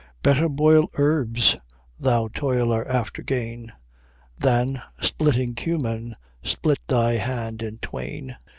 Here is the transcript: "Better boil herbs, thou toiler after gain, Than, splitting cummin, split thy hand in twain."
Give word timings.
"Better 0.23 0.49
boil 0.49 0.87
herbs, 0.97 1.57
thou 1.99 2.27
toiler 2.33 2.87
after 2.87 3.21
gain, 3.21 3.71
Than, 4.35 4.81
splitting 4.99 5.53
cummin, 5.53 6.15
split 6.41 6.79
thy 6.87 7.17
hand 7.17 7.61
in 7.61 7.77
twain." 7.77 8.35